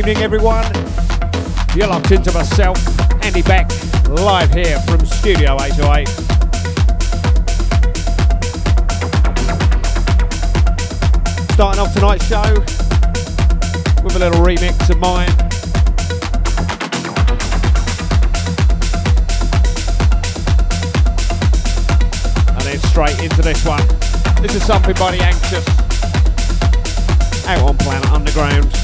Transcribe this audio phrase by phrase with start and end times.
[0.00, 0.64] evening, everyone.
[1.76, 2.78] You're locked into myself,
[3.22, 3.68] Andy Beck,
[4.08, 6.08] live here from Studio 808.
[11.52, 12.54] Starting off tonight's show
[14.02, 15.28] with a little remix of mine.
[22.48, 23.86] And then straight into this one.
[24.40, 25.68] This is something by the Anxious
[27.46, 28.79] out on Planet Underground.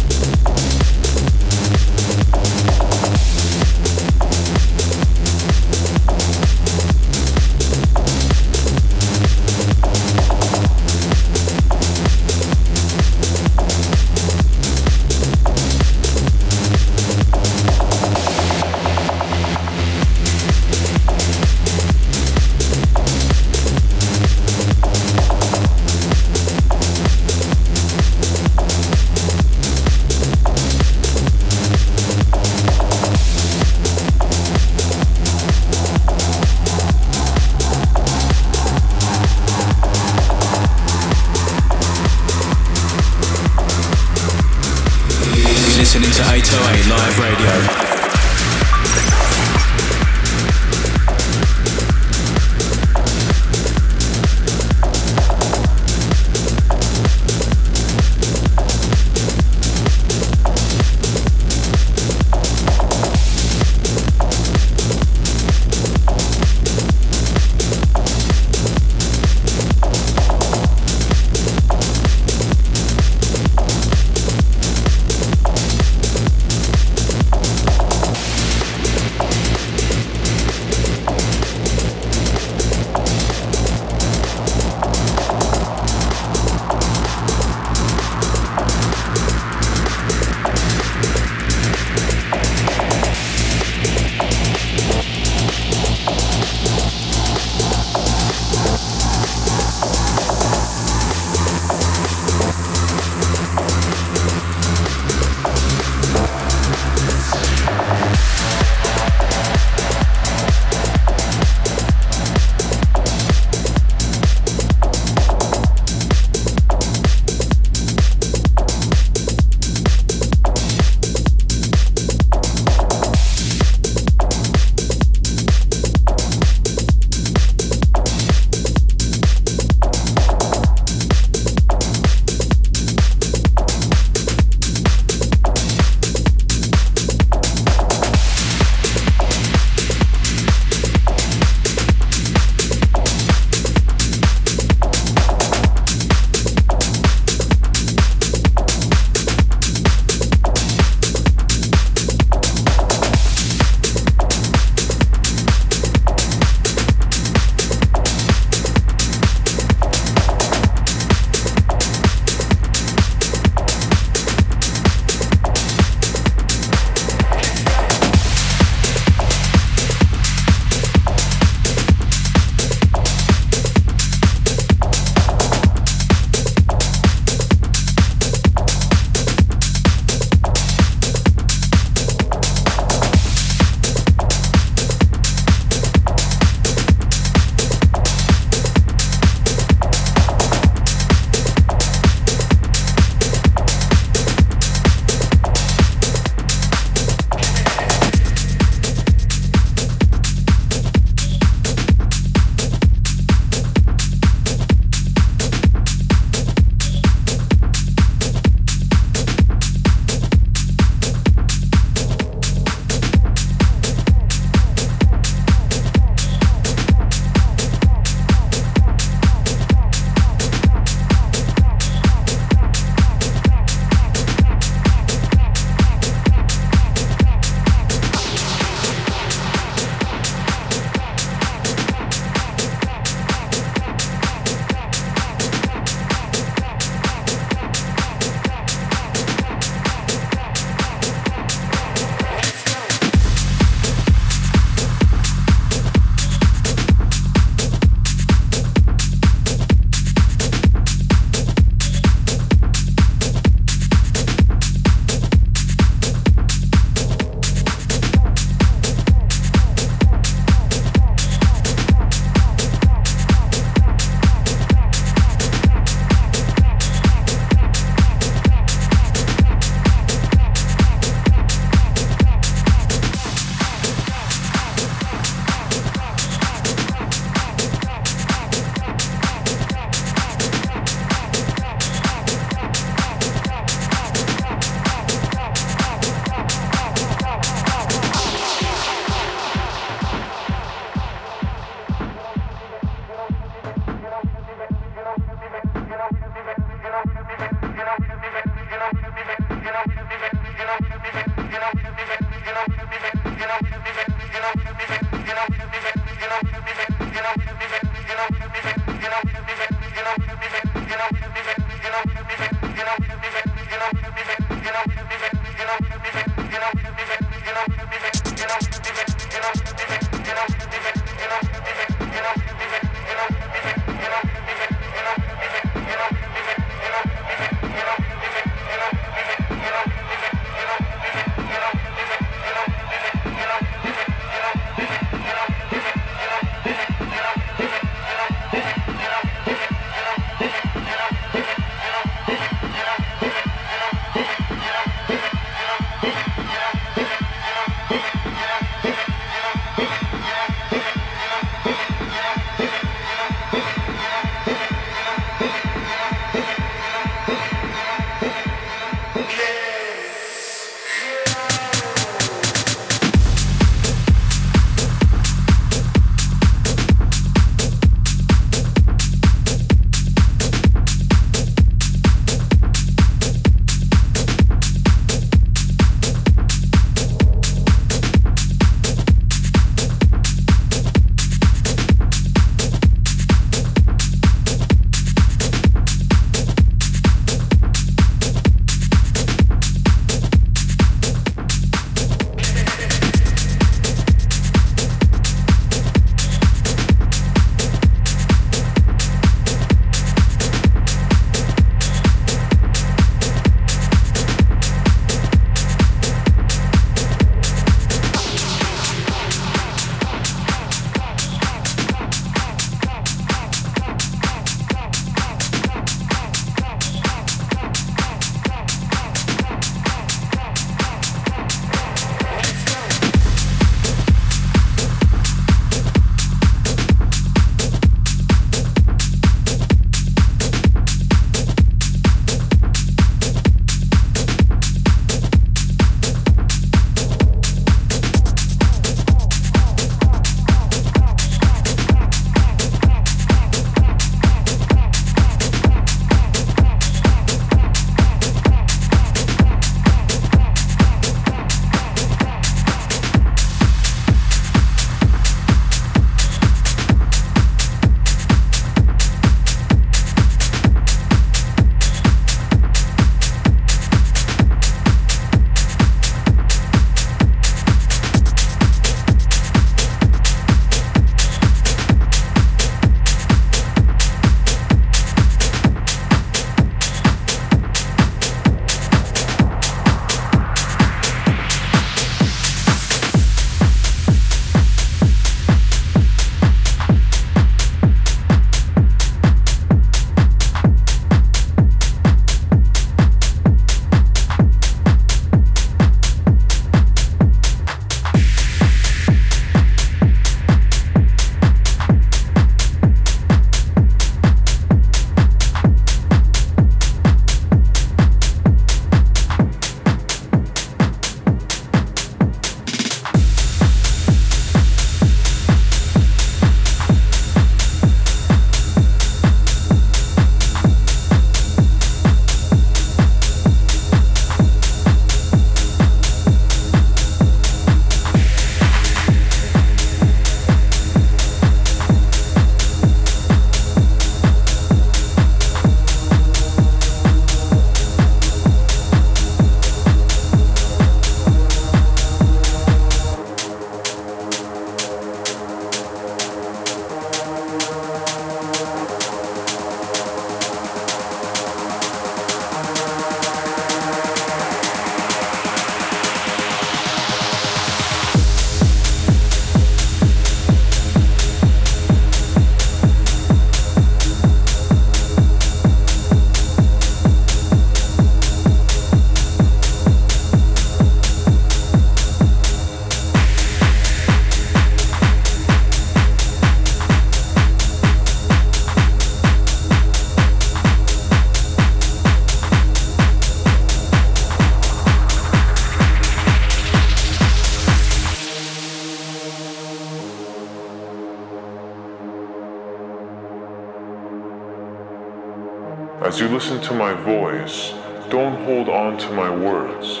[596.50, 597.72] Listen to my voice,
[598.08, 600.00] don't hold on to my words.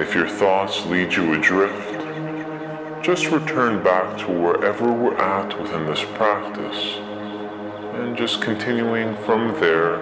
[0.00, 6.02] If your thoughts lead you adrift, just return back to wherever we're at within this
[6.14, 6.96] practice
[7.98, 9.98] and just continuing from there,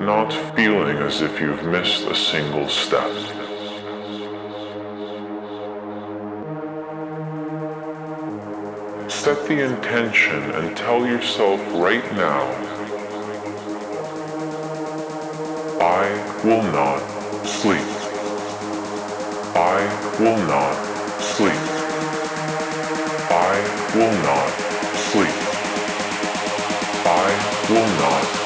[0.00, 3.10] not feeling as if you've missed a single step.
[9.10, 12.67] Set the intention and tell yourself right now,
[16.44, 17.00] will not
[17.44, 17.88] sleep.
[19.56, 19.78] I
[20.20, 20.74] will not
[21.20, 21.62] sleep.
[23.30, 23.54] I
[23.94, 24.50] will not
[25.10, 25.34] sleep.
[27.06, 28.37] I will not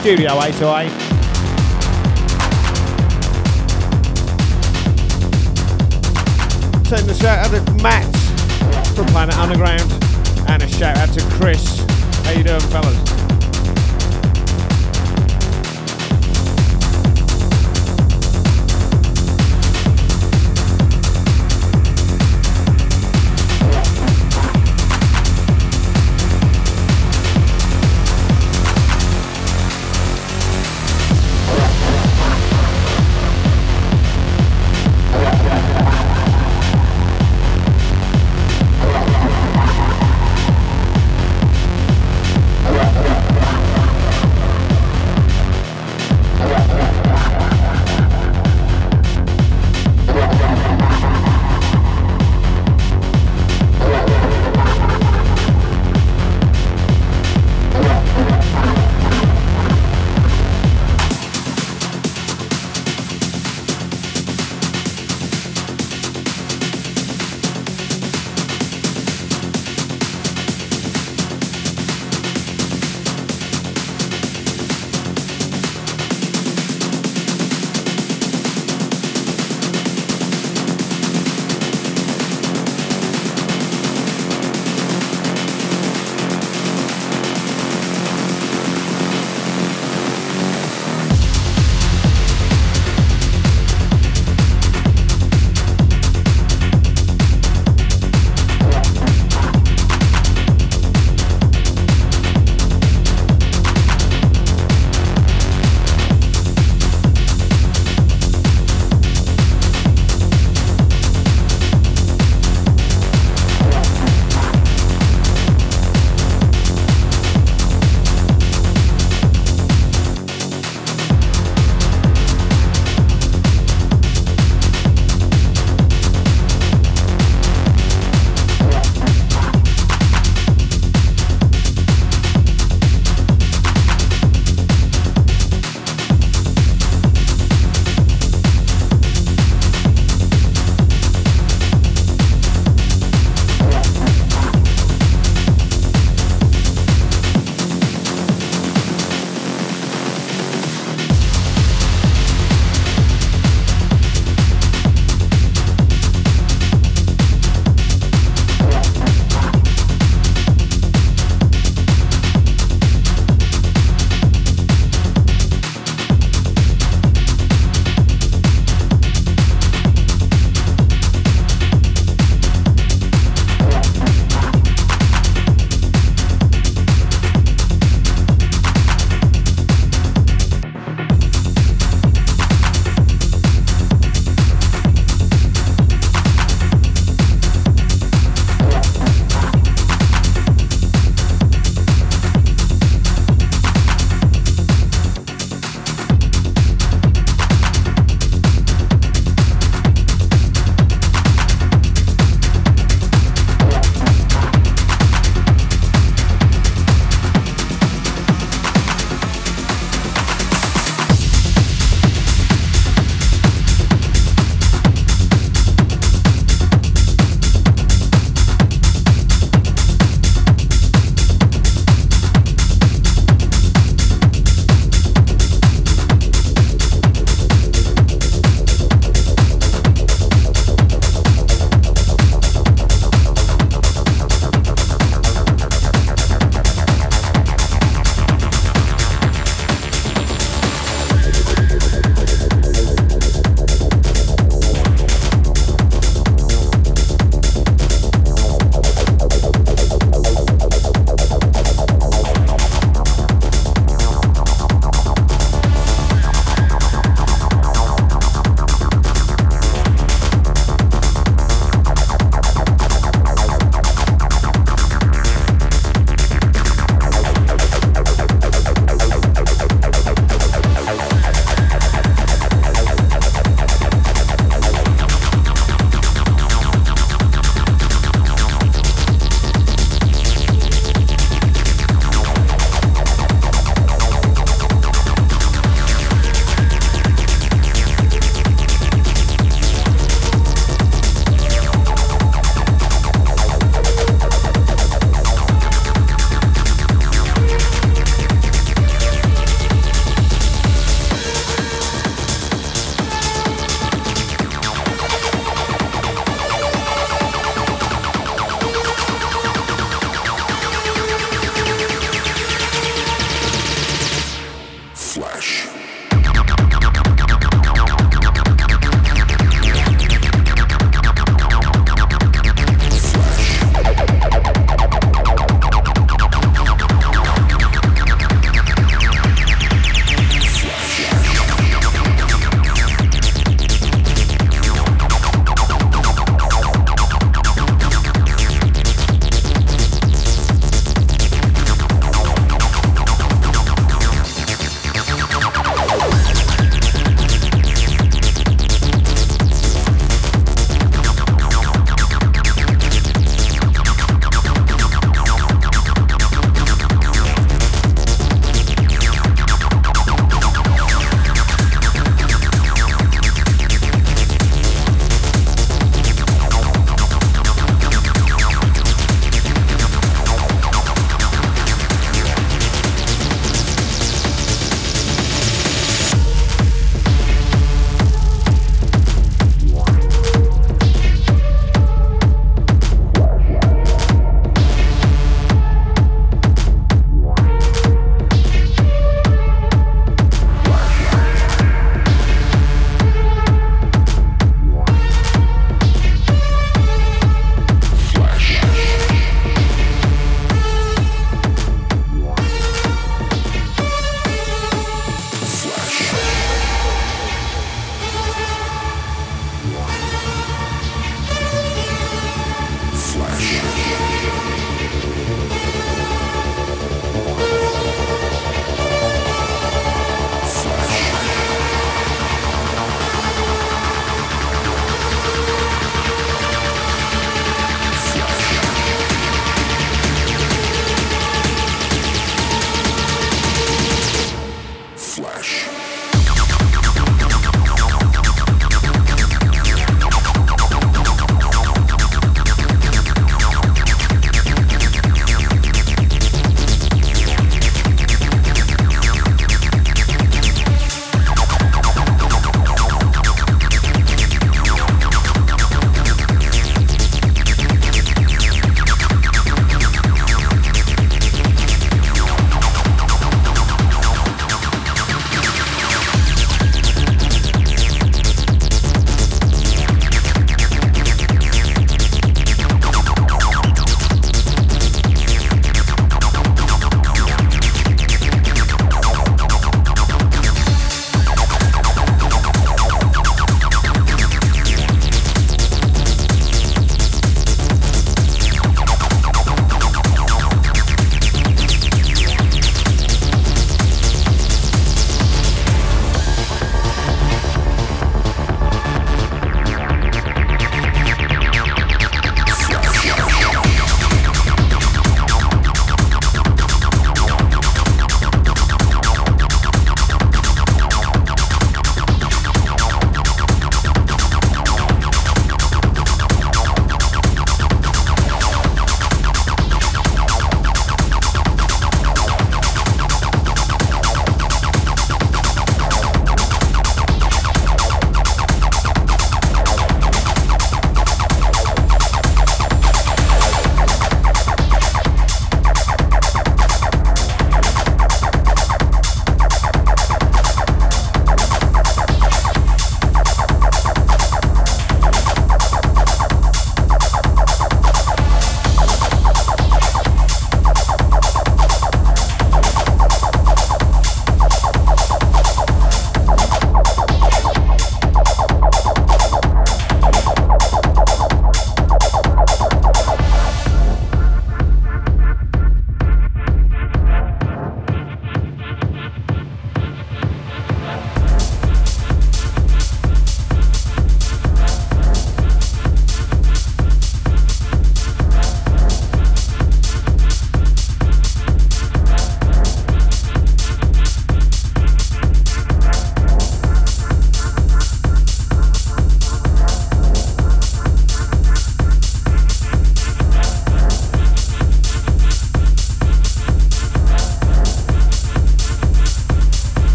[0.00, 0.99] Studio 808.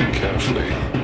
[0.00, 0.99] Not listening carefully,